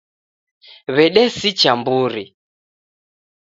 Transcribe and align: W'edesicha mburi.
W'edesicha 0.95 1.71
mburi. 1.79 2.25